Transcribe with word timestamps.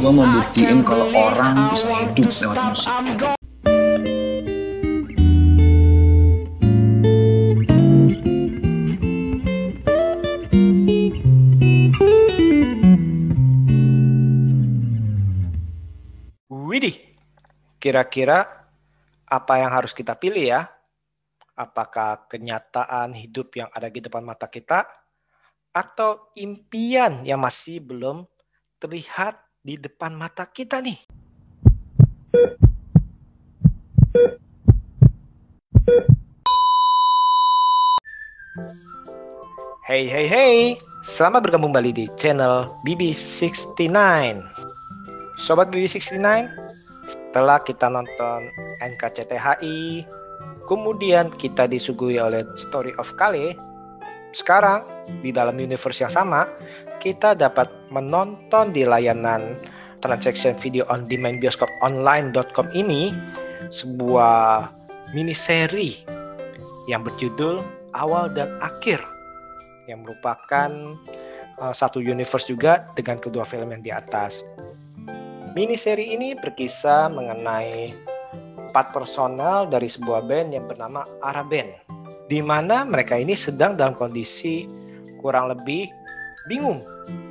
gue 0.00 0.08
mau 0.08 0.24
buktiin 0.24 0.80
kalau 0.80 1.12
orang 1.12 1.76
bisa 1.76 1.92
hidup 2.16 2.32
lewat 2.40 2.56
musik 2.72 2.88
Widih, 16.48 16.96
kira-kira 17.76 18.48
apa 19.28 19.54
yang 19.60 19.68
harus 19.68 19.92
kita 19.92 20.16
pilih 20.16 20.48
ya? 20.48 20.64
Apakah 21.52 22.24
kenyataan 22.24 23.12
hidup 23.20 23.52
yang 23.52 23.68
ada 23.68 23.92
di 23.92 24.00
depan 24.00 24.24
mata 24.24 24.48
kita 24.48 24.88
atau 25.76 26.32
impian 26.40 27.20
yang 27.20 27.44
masih 27.44 27.84
belum 27.84 28.24
terlihat 28.80 29.49
di 29.60 29.76
depan 29.76 30.16
mata 30.16 30.48
kita 30.48 30.80
nih? 30.80 30.96
Hey 39.84 40.06
hey 40.06 40.26
hey, 40.30 40.56
selamat 41.02 41.50
bergabung 41.50 41.74
kembali 41.74 41.92
di 41.92 42.06
channel 42.16 42.72
BB69. 42.86 43.92
Sobat 45.40 45.68
BB69, 45.74 46.48
setelah 47.04 47.58
kita 47.60 47.90
nonton 47.90 48.54
NKCTHI, 48.80 50.06
kemudian 50.64 51.28
kita 51.36 51.66
disuguhi 51.66 52.22
oleh 52.22 52.46
Story 52.54 52.94
of 53.02 53.12
Kale, 53.18 53.58
sekarang 54.30 54.86
di 55.20 55.34
dalam 55.34 55.58
universe 55.58 56.06
yang 56.06 56.12
sama, 56.12 56.46
kita 57.02 57.34
dapat 57.34 57.66
menonton 57.90 58.70
di 58.70 58.86
layanan 58.86 59.58
transaction 60.00 60.56
video 60.56 60.88
on 60.88 61.04
demand 61.10 61.38
bioskop 61.42 61.68
online.com 61.84 62.70
ini 62.72 63.12
sebuah 63.68 64.70
mini 65.12 65.36
seri 65.36 66.00
yang 66.88 67.04
berjudul 67.04 67.60
Awal 67.92 68.32
dan 68.32 68.54
Akhir 68.62 69.02
yang 69.90 70.06
merupakan 70.06 70.70
uh, 71.58 71.74
satu 71.74 71.98
universe 71.98 72.46
juga 72.46 72.86
dengan 72.94 73.18
kedua 73.18 73.42
film 73.42 73.74
yang 73.74 73.82
di 73.82 73.92
atas. 73.92 74.46
Mini 75.50 75.74
seri 75.74 76.14
ini 76.14 76.38
berkisah 76.38 77.10
mengenai 77.10 77.90
empat 78.70 78.94
personel 78.94 79.66
dari 79.66 79.90
sebuah 79.90 80.22
band 80.22 80.54
yang 80.54 80.70
bernama 80.70 81.02
Ara 81.18 81.42
Band, 81.42 81.74
di 82.30 82.38
mana 82.38 82.86
mereka 82.86 83.18
ini 83.18 83.34
sedang 83.34 83.74
dalam 83.74 83.98
kondisi 83.98 84.79
kurang 85.20 85.52
lebih 85.52 85.92
bingung 86.48 86.80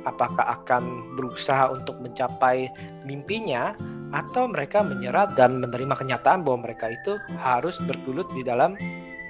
apakah 0.06 0.62
akan 0.62 1.14
berusaha 1.18 1.68
untuk 1.74 1.98
mencapai 2.00 2.70
mimpinya 3.04 3.74
atau 4.10 4.50
mereka 4.50 4.82
menyerah 4.82 5.30
dan 5.34 5.62
menerima 5.62 5.94
kenyataan 5.94 6.42
bahwa 6.42 6.70
mereka 6.70 6.90
itu 6.90 7.18
harus 7.38 7.78
bergulut 7.84 8.26
di 8.34 8.42
dalam 8.42 8.74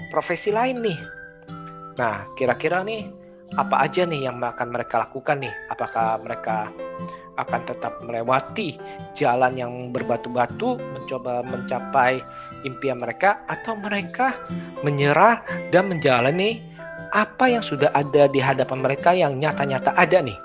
profesi 0.09 0.53
lain 0.53 0.81
nih. 0.81 1.01
Nah, 2.01 2.25
kira-kira 2.33 2.81
nih 2.81 3.09
apa 3.59 3.83
aja 3.85 4.07
nih 4.07 4.31
yang 4.31 4.41
akan 4.41 4.69
mereka 4.73 5.05
lakukan 5.05 5.43
nih? 5.43 5.53
Apakah 5.69 6.23
mereka 6.23 6.73
akan 7.37 7.61
tetap 7.65 8.01
melewati 8.05 8.77
jalan 9.17 9.57
yang 9.57 9.73
berbatu-batu 9.93 10.77
mencoba 10.77 11.41
mencapai 11.45 12.21
impian 12.69 13.01
mereka 13.01 13.41
atau 13.49 13.77
mereka 13.81 14.37
menyerah 14.85 15.41
dan 15.73 15.89
menjalani 15.89 16.70
apa 17.11 17.51
yang 17.51 17.63
sudah 17.63 17.91
ada 17.91 18.31
di 18.31 18.39
hadapan 18.39 18.79
mereka 18.79 19.11
yang 19.15 19.37
nyata-nyata 19.39 19.95
ada 19.99 20.23
nih. 20.23 20.39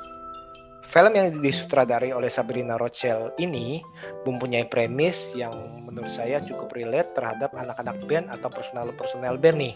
Film 0.86 1.18
yang 1.18 1.34
disutradari 1.42 2.14
oleh 2.14 2.30
Sabrina 2.30 2.78
Rochelle 2.78 3.34
ini 3.42 3.82
mempunyai 4.22 4.70
premis 4.70 5.34
yang 5.34 5.54
menurut 5.82 6.14
saya 6.14 6.38
cukup 6.46 6.78
relate 6.78 7.10
terhadap 7.18 7.58
anak-anak 7.58 7.98
band 8.06 8.30
atau 8.30 8.50
personal-personal 8.54 9.42
band 9.42 9.58
nih. 9.58 9.76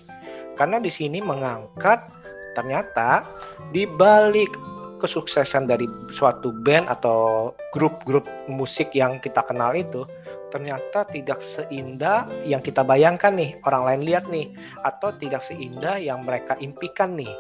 Karena 0.54 0.78
di 0.78 0.94
sini 0.94 1.18
mengangkat 1.18 2.06
ternyata 2.54 3.26
di 3.74 3.90
balik 3.90 4.54
kesuksesan 5.02 5.66
dari 5.66 5.90
suatu 6.14 6.54
band 6.54 6.92
atau 6.92 7.52
grup-grup 7.74 8.28
musik 8.46 8.94
yang 8.94 9.18
kita 9.18 9.42
kenal 9.48 9.74
itu 9.74 10.06
ternyata 10.50 11.06
tidak 11.06 11.40
seindah 11.40 12.26
yang 12.44 12.60
kita 12.60 12.82
bayangkan 12.84 13.34
nih 13.34 13.58
orang 13.66 13.84
lain 13.86 14.02
lihat 14.06 14.26
nih 14.28 14.52
atau 14.84 15.14
tidak 15.16 15.46
seindah 15.46 16.02
yang 16.02 16.26
mereka 16.26 16.58
impikan 16.60 17.16
nih. 17.16 17.32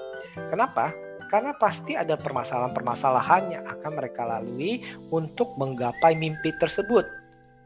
Kenapa? 0.49 0.93
Karena 1.29 1.53
pasti 1.53 1.93
ada 1.93 2.17
permasalahan-permasalahan 2.17 3.43
yang 3.53 3.63
akan 3.65 3.91
mereka 3.93 4.25
lalui 4.25 4.81
untuk 5.13 5.53
menggapai 5.61 6.17
mimpi 6.17 6.49
tersebut. 6.57 7.05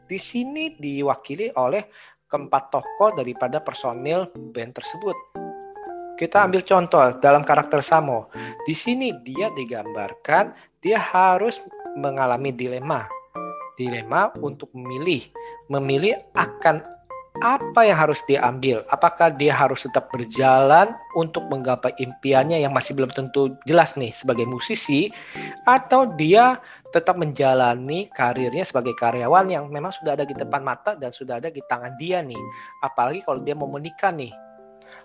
Di 0.04 0.20
sini 0.20 0.76
diwakili 0.76 1.48
oleh 1.56 1.88
keempat 2.28 2.68
tokoh 2.68 3.16
daripada 3.16 3.64
personil 3.64 4.28
band 4.52 4.76
tersebut. 4.76 5.16
Kita 6.14 6.44
ambil 6.46 6.62
contoh 6.62 7.02
dalam 7.18 7.42
karakter 7.42 7.80
Samo. 7.80 8.28
Di 8.68 8.76
sini 8.76 9.10
dia 9.24 9.48
digambarkan 9.50 10.76
dia 10.78 11.00
harus 11.00 11.64
mengalami 11.96 12.52
dilema. 12.52 13.23
Dilema 13.74 14.30
untuk 14.38 14.70
memilih, 14.74 15.26
memilih 15.66 16.14
akan 16.34 16.82
apa 17.42 17.82
yang 17.82 17.98
harus 17.98 18.22
diambil. 18.30 18.86
Apakah 18.86 19.34
dia 19.34 19.50
harus 19.50 19.82
tetap 19.82 20.06
berjalan 20.14 20.94
untuk 21.18 21.50
menggapai 21.50 21.90
impiannya 21.98 22.62
yang 22.62 22.70
masih 22.70 22.94
belum 22.94 23.10
tentu 23.10 23.58
jelas 23.66 23.98
nih 23.98 24.14
sebagai 24.14 24.46
musisi 24.46 25.10
atau 25.66 26.06
dia 26.14 26.62
tetap 26.94 27.18
menjalani 27.18 28.06
karirnya 28.14 28.62
sebagai 28.62 28.94
karyawan 28.94 29.50
yang 29.50 29.66
memang 29.66 29.90
sudah 29.90 30.14
ada 30.14 30.22
di 30.22 30.30
depan 30.30 30.62
mata 30.62 30.94
dan 30.94 31.10
sudah 31.10 31.42
ada 31.42 31.50
di 31.50 31.58
tangan 31.66 31.98
dia 31.98 32.22
nih. 32.22 32.38
Apalagi 32.86 33.26
kalau 33.26 33.42
dia 33.42 33.58
mau 33.58 33.66
menikah 33.66 34.14
nih 34.14 34.30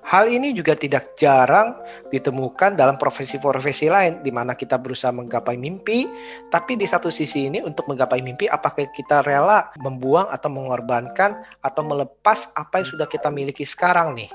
Hal 0.10 0.32
ini 0.32 0.56
juga 0.56 0.74
tidak 0.74 1.14
jarang 1.20 1.76
ditemukan 2.10 2.74
dalam 2.74 2.98
profesi-profesi 2.98 3.92
lain 3.92 4.26
di 4.26 4.32
mana 4.34 4.58
kita 4.58 4.80
berusaha 4.82 5.14
menggapai 5.14 5.60
mimpi, 5.60 6.10
tapi 6.50 6.80
di 6.80 6.90
satu 6.90 7.14
sisi 7.14 7.52
ini 7.52 7.62
untuk 7.62 7.86
menggapai 7.86 8.24
mimpi 8.24 8.50
apakah 8.50 8.90
kita 8.90 9.22
rela 9.22 9.70
membuang 9.78 10.32
atau 10.34 10.50
mengorbankan 10.50 11.46
atau 11.62 11.84
melepas 11.86 12.50
apa 12.58 12.82
yang 12.82 12.88
sudah 12.90 13.08
kita 13.12 13.30
miliki 13.30 13.68
sekarang 13.68 14.18
nih. 14.18 14.32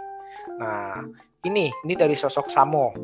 Nah, 0.60 1.02
ini 1.42 1.74
ini 1.82 1.94
dari 1.98 2.14
sosok 2.14 2.46
Samo. 2.46 2.94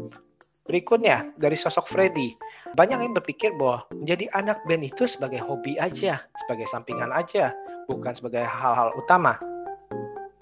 Berikutnya 0.62 1.34
dari 1.34 1.59
sosok 1.59 1.91
Freddy. 1.91 2.31
Banyak 2.71 3.03
yang 3.03 3.11
berpikir 3.19 3.51
bahwa 3.59 3.83
menjadi 3.91 4.31
anak 4.31 4.62
band 4.62 4.87
itu 4.87 5.11
sebagai 5.11 5.43
hobi 5.43 5.75
aja, 5.75 6.22
sebagai 6.47 6.71
sampingan 6.71 7.11
aja, 7.11 7.51
bukan 7.91 8.15
sebagai 8.15 8.47
hal-hal 8.47 8.95
utama. 8.95 9.34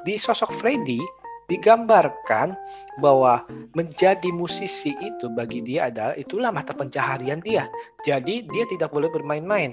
Di 0.05 0.21
sosok 0.21 0.53
Freddy, 0.53 1.01
digambarkan 1.49 2.53
bahwa 3.01 3.49
menjadi 3.73 4.29
musisi 4.31 4.93
itu 5.01 5.33
bagi 5.33 5.65
dia 5.65 5.89
adalah 5.89 6.15
itulah 6.15 6.53
mata 6.53 6.77
pencaharian 6.77 7.41
dia. 7.41 7.67
Jadi 8.05 8.45
dia 8.45 8.65
tidak 8.69 8.93
boleh 8.93 9.09
bermain-main. 9.09 9.73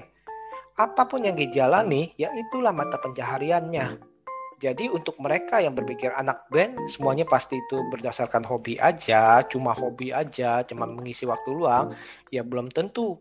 Apa 0.76 1.08
pun 1.08 1.24
yang 1.24 1.36
dijalani, 1.36 2.16
ya 2.16 2.32
itulah 2.36 2.72
mata 2.72 2.96
pencahariannya. 3.00 4.16
Jadi 4.56 4.88
untuk 4.88 5.20
mereka 5.20 5.60
yang 5.60 5.76
berpikir 5.76 6.16
anak 6.16 6.48
band 6.48 6.80
semuanya 6.88 7.28
pasti 7.28 7.60
itu 7.60 7.84
berdasarkan 7.92 8.40
hobi 8.48 8.80
aja, 8.80 9.44
cuma 9.44 9.76
hobi 9.76 10.16
aja, 10.16 10.64
cuma 10.64 10.88
mengisi 10.88 11.28
waktu 11.28 11.52
luang, 11.52 11.92
ya 12.32 12.40
belum 12.40 12.72
tentu. 12.72 13.20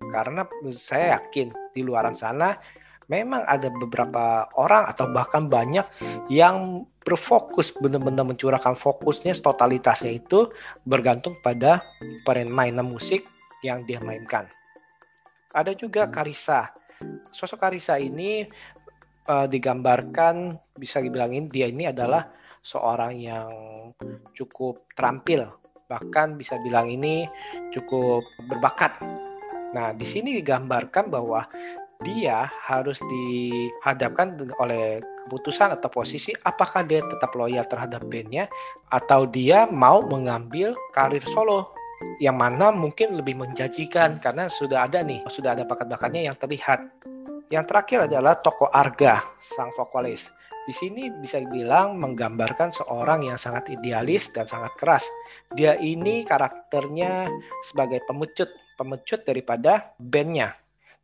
Karena 0.00 0.48
saya 0.72 1.20
yakin 1.20 1.52
di 1.76 1.84
luaran 1.84 2.16
sana 2.16 2.56
memang 3.12 3.44
ada 3.44 3.68
beberapa 3.68 4.48
orang 4.56 4.88
atau 4.88 5.12
bahkan 5.12 5.50
banyak 5.50 5.84
yang 6.32 6.86
berfokus 7.00 7.72
benar-benar 7.76 8.28
mencurahkan 8.28 8.76
fokusnya 8.76 9.32
totalitasnya 9.40 10.12
itu 10.12 10.52
bergantung 10.84 11.40
pada 11.40 11.80
permainan 12.28 12.84
musik 12.84 13.24
yang 13.64 13.84
dia 13.88 14.00
mainkan. 14.00 14.48
Ada 15.50 15.74
juga 15.74 16.06
Karisa. 16.12 16.70
Sosok 17.32 17.66
Karisa 17.66 17.96
ini 17.96 18.44
uh, 19.26 19.46
digambarkan 19.48 20.54
bisa 20.76 21.00
dibilangin 21.00 21.48
dia 21.48 21.66
ini 21.66 21.88
adalah 21.88 22.28
seorang 22.60 23.16
yang 23.16 23.50
cukup 24.36 24.84
terampil, 24.92 25.48
bahkan 25.88 26.36
bisa 26.36 26.60
bilang 26.60 26.92
ini 26.92 27.24
cukup 27.72 28.20
berbakat. 28.46 29.00
Nah, 29.72 29.96
di 29.96 30.04
sini 30.04 30.36
digambarkan 30.36 31.08
bahwa 31.08 31.48
dia 32.00 32.48
harus 32.64 32.96
dihadapkan 33.04 34.32
oleh 34.56 35.04
keputusan 35.28 35.76
atau 35.76 35.92
posisi 35.92 36.32
apakah 36.32 36.80
dia 36.82 37.04
tetap 37.04 37.30
loyal 37.36 37.68
terhadap 37.68 38.00
bandnya 38.08 38.48
atau 38.88 39.28
dia 39.28 39.68
mau 39.68 40.00
mengambil 40.00 40.72
karir 40.96 41.22
solo 41.28 41.76
yang 42.16 42.40
mana 42.40 42.72
mungkin 42.72 43.12
lebih 43.12 43.36
menjanjikan 43.36 44.16
karena 44.16 44.48
sudah 44.48 44.88
ada 44.88 45.04
nih 45.04 45.20
sudah 45.28 45.52
ada 45.52 45.68
bakat-bakatnya 45.68 46.32
yang 46.32 46.36
terlihat. 46.36 46.80
Yang 47.50 47.64
terakhir 47.66 47.98
adalah 48.08 48.38
toko 48.38 48.70
Arga 48.70 49.20
sang 49.42 49.74
vokalis. 49.76 50.32
Di 50.64 50.72
sini 50.76 51.10
bisa 51.10 51.42
dibilang 51.42 51.98
menggambarkan 51.98 52.70
seorang 52.70 53.26
yang 53.26 53.36
sangat 53.36 53.74
idealis 53.74 54.30
dan 54.30 54.46
sangat 54.46 54.70
keras. 54.78 55.04
Dia 55.50 55.74
ini 55.76 56.22
karakternya 56.22 57.26
sebagai 57.66 58.06
pemecut 58.06 58.48
pemecut 58.78 59.26
daripada 59.26 59.92
bandnya 59.98 60.59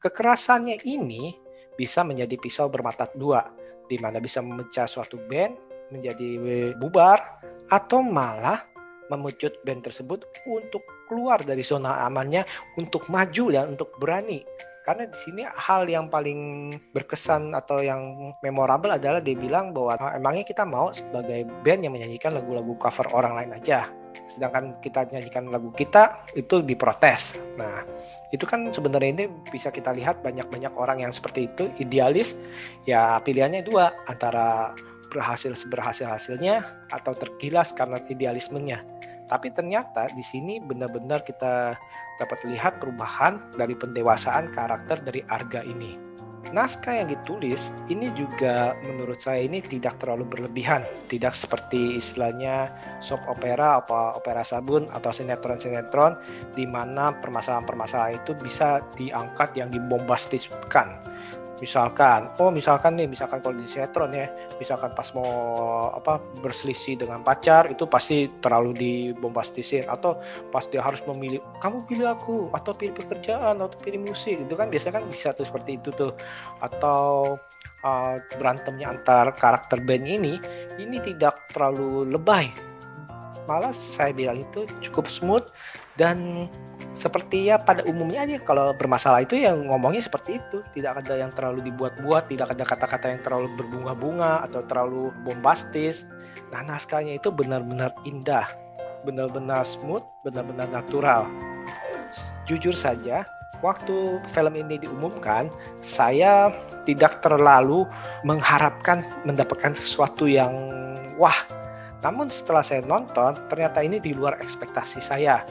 Kekerasannya 0.06 0.86
ini 0.86 1.34
bisa 1.74 2.06
menjadi 2.06 2.38
pisau 2.38 2.70
bermata 2.70 3.10
dua, 3.10 3.42
di 3.90 3.98
mana 3.98 4.22
bisa 4.22 4.38
memecah 4.38 4.86
suatu 4.86 5.18
band 5.18 5.58
menjadi 5.90 6.38
bubar 6.78 7.42
atau 7.66 8.06
malah 8.06 8.62
memucut 9.10 9.58
band 9.66 9.82
tersebut 9.82 10.30
untuk 10.46 10.86
keluar 11.10 11.42
dari 11.42 11.66
zona 11.66 12.06
amannya 12.06 12.46
untuk 12.78 13.10
maju 13.10 13.50
dan 13.50 13.74
untuk 13.74 13.98
berani. 13.98 14.46
Karena 14.86 15.10
di 15.10 15.18
sini 15.18 15.42
hal 15.42 15.90
yang 15.90 16.06
paling 16.06 16.70
berkesan 16.94 17.50
atau 17.58 17.82
yang 17.82 18.30
memorable 18.46 18.94
adalah 18.94 19.18
dia 19.18 19.34
bilang 19.34 19.74
bahwa 19.74 19.98
ah, 19.98 20.14
emangnya 20.14 20.46
kita 20.46 20.62
mau 20.62 20.94
sebagai 20.94 21.50
band 21.66 21.82
yang 21.82 21.98
menyanyikan 21.98 22.30
lagu-lagu 22.30 22.78
cover 22.78 23.10
orang 23.10 23.42
lain 23.42 23.58
aja 23.58 23.90
sedangkan 24.32 24.78
kita 24.80 25.08
nyanyikan 25.10 25.48
lagu 25.48 25.72
kita 25.72 26.24
itu 26.36 26.62
diprotes. 26.62 27.36
Nah 27.58 27.82
itu 28.32 28.44
kan 28.44 28.68
sebenarnya 28.70 29.10
ini 29.22 29.24
bisa 29.50 29.70
kita 29.70 29.92
lihat 29.94 30.20
banyak-banyak 30.20 30.72
orang 30.76 31.02
yang 31.02 31.12
seperti 31.12 31.48
itu 31.50 31.70
idealis. 31.80 32.34
Ya 32.88 33.18
pilihannya 33.22 33.64
dua 33.66 33.92
antara 34.06 34.76
berhasil 35.10 35.54
seberhasil 35.54 36.06
hasilnya 36.06 36.66
atau 36.92 37.16
tergilas 37.16 37.72
karena 37.72 37.96
idealismenya. 38.10 38.82
Tapi 39.26 39.50
ternyata 39.50 40.06
di 40.14 40.22
sini 40.22 40.62
benar-benar 40.62 41.26
kita 41.26 41.74
dapat 42.16 42.38
lihat 42.46 42.78
perubahan 42.78 43.42
dari 43.58 43.74
pendewasaan 43.74 44.54
karakter 44.54 45.02
dari 45.02 45.20
Arga 45.26 45.66
ini. 45.66 46.05
Naskah 46.54 47.02
yang 47.02 47.08
ditulis 47.10 47.74
ini 47.90 48.10
juga 48.14 48.78
menurut 48.86 49.18
saya 49.18 49.42
ini 49.42 49.58
tidak 49.58 49.98
terlalu 49.98 50.26
berlebihan, 50.26 50.86
tidak 51.10 51.34
seperti 51.34 51.98
istilahnya 51.98 52.70
soap 53.02 53.26
opera, 53.26 53.82
apa 53.82 54.14
opera 54.14 54.46
sabun 54.46 54.86
atau 54.94 55.10
sinetron-sinetron 55.10 56.18
di 56.54 56.68
mana 56.68 57.14
permasalahan-permasalahan 57.18 58.22
itu 58.22 58.32
bisa 58.38 58.82
diangkat 58.94 59.58
yang 59.58 59.72
dibombastiskan 59.72 61.02
misalkan 61.62 62.28
oh 62.36 62.52
misalkan 62.52 63.00
nih 63.00 63.08
misalkan 63.08 63.40
kalau 63.40 63.56
di 63.56 63.64
sinetron 63.64 64.12
ya 64.12 64.28
misalkan 64.60 64.92
pas 64.92 65.08
mau 65.16 65.32
apa 65.92 66.20
berselisih 66.40 67.00
dengan 67.00 67.24
pacar 67.24 67.68
itu 67.72 67.84
pasti 67.88 68.28
terlalu 68.40 68.72
dibombastisin. 68.76 69.88
Atau 69.88 70.20
pas 70.52 70.64
dia 70.68 70.84
harus 70.84 71.00
memilih 71.08 71.40
kamu 71.60 71.84
pilih 71.88 72.06
aku 72.12 72.36
atau 72.52 72.72
pilih 72.76 72.96
pekerjaan 72.96 73.60
atau 73.60 73.76
pilih 73.80 74.04
musik 74.04 74.40
itu 74.40 74.54
kan. 74.54 74.68
Biasanya 74.68 75.02
kan 75.02 75.04
bisa 75.08 75.32
tuh 75.32 75.48
seperti 75.48 75.80
itu 75.80 75.90
tuh. 75.92 76.12
Atau 76.60 77.36
uh, 77.84 78.14
berantemnya 78.38 78.92
antar 78.92 79.32
karakter 79.36 79.80
band 79.82 80.06
ini 80.06 80.34
ini 80.80 80.98
tidak 81.04 81.48
terlalu 81.52 82.08
lebay 82.08 82.48
malah 83.46 83.72
saya 83.72 84.10
bilang 84.10 84.42
itu 84.42 84.66
cukup 84.82 85.06
smooth 85.06 85.46
dan 85.96 86.46
seperti 86.92 87.48
ya 87.48 87.56
pada 87.56 87.86
umumnya 87.88 88.26
aja 88.26 88.36
kalau 88.42 88.74
bermasalah 88.76 89.24
itu 89.24 89.38
yang 89.38 89.64
ngomongnya 89.70 90.04
seperti 90.04 90.38
itu. 90.42 90.60
Tidak 90.76 90.92
ada 90.92 91.14
yang 91.16 91.32
terlalu 91.32 91.64
dibuat-buat 91.72 92.28
tidak 92.28 92.52
ada 92.52 92.64
kata-kata 92.66 93.06
yang 93.16 93.20
terlalu 93.24 93.48
berbunga-bunga 93.56 94.44
atau 94.44 94.60
terlalu 94.66 95.14
bombastis. 95.24 96.04
Nah 96.52 96.60
naskahnya 96.66 97.16
itu 97.16 97.32
benar-benar 97.32 97.96
indah 98.04 98.48
benar-benar 99.06 99.62
smooth 99.62 100.02
benar-benar 100.26 100.66
natural. 100.68 101.30
Jujur 102.44 102.74
saja 102.74 103.22
waktu 103.64 104.20
film 104.28 104.54
ini 104.56 104.76
diumumkan 104.82 105.48
saya 105.80 106.52
tidak 106.84 107.24
terlalu 107.24 107.88
mengharapkan 108.26 109.00
mendapatkan 109.24 109.72
sesuatu 109.72 110.28
yang 110.28 110.52
wah 111.16 111.36
namun 112.06 112.30
setelah 112.30 112.62
saya 112.62 112.86
nonton 112.86 113.34
ternyata 113.50 113.82
ini 113.82 113.98
di 113.98 114.14
luar 114.14 114.38
ekspektasi 114.38 115.02
saya 115.02 115.42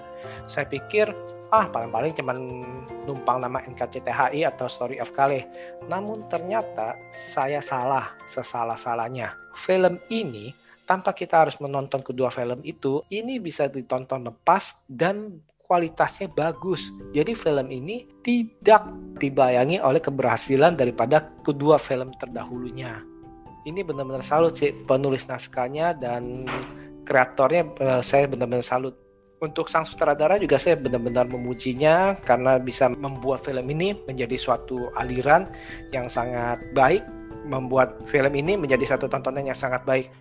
saya 0.48 0.64
pikir 0.72 1.12
ah 1.52 1.68
paling-paling 1.70 2.16
cuman 2.16 2.38
numpang 3.06 3.38
nama 3.42 3.62
NKCTHI 3.64 4.44
atau 4.44 4.66
Story 4.66 4.98
of 5.00 5.14
Kale. 5.14 5.46
Namun 5.88 6.26
ternyata 6.28 6.98
saya 7.14 7.62
salah, 7.62 8.18
sesalah-salahnya. 8.26 9.34
Film 9.56 10.02
ini 10.10 10.52
tanpa 10.84 11.14
kita 11.14 11.46
harus 11.46 11.58
menonton 11.62 12.02
kedua 12.02 12.30
film 12.30 12.62
itu, 12.66 13.02
ini 13.10 13.42
bisa 13.42 13.70
ditonton 13.70 14.26
lepas 14.26 14.86
dan 14.90 15.42
kualitasnya 15.66 16.30
bagus. 16.30 16.94
Jadi 17.10 17.34
film 17.34 17.74
ini 17.74 18.06
tidak 18.22 18.86
dibayangi 19.18 19.82
oleh 19.82 20.02
keberhasilan 20.02 20.78
daripada 20.78 21.26
kedua 21.42 21.82
film 21.82 22.14
terdahulunya. 22.22 23.15
Ini 23.66 23.82
benar-benar 23.82 24.22
salut 24.22 24.54
sih 24.54 24.70
penulis 24.86 25.26
naskahnya 25.26 25.98
dan 25.98 26.46
kreatornya 27.02 27.64
eh, 27.82 28.02
saya 28.06 28.30
benar-benar 28.30 28.62
salut 28.62 28.94
untuk 29.42 29.68
sang 29.68 29.82
sutradara 29.82 30.38
juga 30.38 30.62
saya 30.62 30.78
benar-benar 30.78 31.26
memujinya 31.26 32.14
karena 32.22 32.62
bisa 32.62 32.94
membuat 32.94 33.42
film 33.42 33.66
ini 33.68 33.98
menjadi 34.06 34.38
suatu 34.38 34.94
aliran 34.96 35.50
yang 35.90 36.06
sangat 36.08 36.62
baik, 36.78 37.02
membuat 37.50 38.00
film 38.06 38.32
ini 38.38 38.54
menjadi 38.54 38.96
satu 38.96 39.10
tontonan 39.10 39.50
yang 39.50 39.58
sangat 39.58 39.82
baik. 39.84 40.14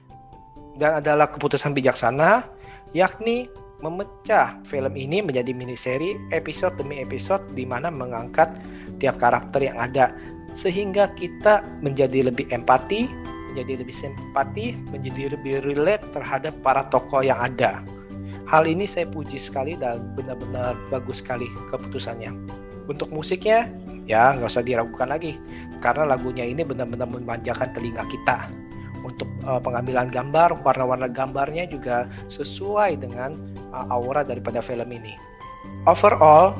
Dan 0.81 1.05
adalah 1.05 1.31
keputusan 1.31 1.77
bijaksana 1.77 2.49
yakni 2.97 3.47
memecah 3.85 4.59
film 4.65 4.97
ini 4.97 5.21
menjadi 5.21 5.53
mini 5.53 5.77
seri 5.77 6.17
episode 6.33 6.75
demi 6.81 6.99
episode 6.99 7.45
di 7.53 7.69
mana 7.69 7.93
mengangkat 7.93 8.57
tiap 8.99 9.21
karakter 9.21 9.69
yang 9.69 9.79
ada 9.79 10.11
sehingga 10.55 11.11
kita 11.19 11.67
menjadi 11.83 12.31
lebih 12.31 12.47
empati, 12.51 13.24
menjadi 13.55 13.87
lebih 13.87 13.95
simpati, 13.95 14.75
menjadi 14.91 15.39
lebih 15.39 15.63
relate 15.63 16.03
terhadap 16.11 16.59
para 16.59 16.83
tokoh 16.91 17.23
yang 17.23 17.39
ada. 17.39 17.87
Hal 18.51 18.67
ini 18.67 18.83
saya 18.83 19.07
puji 19.07 19.39
sekali 19.39 19.79
dan 19.79 20.11
benar-benar 20.19 20.75
bagus 20.91 21.23
sekali 21.23 21.47
keputusannya. 21.71 22.35
Untuk 22.91 23.15
musiknya, 23.15 23.71
ya 24.11 24.35
nggak 24.35 24.51
usah 24.51 24.67
diragukan 24.67 25.07
lagi, 25.07 25.39
karena 25.79 26.03
lagunya 26.03 26.43
ini 26.43 26.67
benar-benar 26.67 27.07
memanjakan 27.07 27.71
telinga 27.71 28.03
kita. 28.11 28.51
Untuk 29.07 29.31
uh, 29.47 29.63
pengambilan 29.63 30.11
gambar, 30.11 30.61
warna-warna 30.67 31.07
gambarnya 31.07 31.71
juga 31.71 32.11
sesuai 32.27 32.99
dengan 32.99 33.39
uh, 33.71 33.87
aura 33.95 34.27
daripada 34.27 34.59
film 34.59 34.91
ini. 34.91 35.15
Overall, 35.87 36.59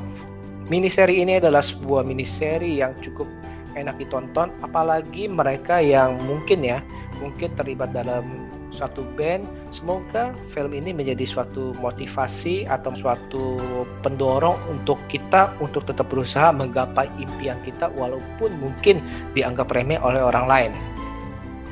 miniseri 0.71 1.21
ini 1.21 1.43
adalah 1.43 1.61
sebuah 1.61 2.07
miniseri 2.07 2.79
yang 2.79 2.95
cukup 3.03 3.27
enak 3.75 3.99
ditonton, 3.99 4.49
apalagi 4.63 5.27
mereka 5.27 5.83
yang 5.83 6.17
mungkin 6.23 6.63
ya, 6.63 6.79
mungkin 7.19 7.51
terlibat 7.53 7.91
dalam 7.91 8.47
suatu 8.75 9.07
band. 9.15 9.47
Semoga 9.71 10.35
film 10.51 10.75
ini 10.75 10.91
menjadi 10.91 11.23
suatu 11.23 11.71
motivasi 11.79 12.67
atau 12.67 12.91
suatu 12.95 13.59
pendorong 14.03 14.55
untuk 14.67 14.99
kita 15.07 15.55
untuk 15.63 15.87
tetap 15.87 16.11
berusaha 16.11 16.51
menggapai 16.51 17.07
impian 17.19 17.59
kita 17.63 17.87
walaupun 17.95 18.51
mungkin 18.59 18.99
dianggap 19.31 19.71
remeh 19.71 19.99
oleh 20.03 20.19
orang 20.19 20.45
lain. 20.47 20.71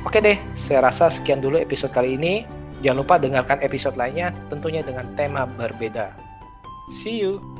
Oke 0.04 0.20
deh, 0.20 0.36
saya 0.52 0.84
rasa 0.84 1.08
sekian 1.08 1.40
dulu 1.40 1.56
episode 1.56 1.92
kali 1.92 2.16
ini. 2.16 2.44
Jangan 2.84 3.00
lupa 3.00 3.16
dengarkan 3.16 3.64
episode 3.64 3.96
lainnya 3.96 4.36
tentunya 4.52 4.84
dengan 4.84 5.08
tema 5.16 5.48
berbeda. 5.48 6.12
See 6.92 7.24
you. 7.24 7.53